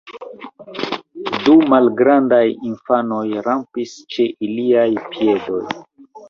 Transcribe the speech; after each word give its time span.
Du 1.47 1.57
malgrandaj 1.73 2.39
infanoj 2.69 3.21
rampis 3.49 3.93
ĉe 4.15 4.27
iliaj 4.49 4.89
piedoj. 5.13 5.63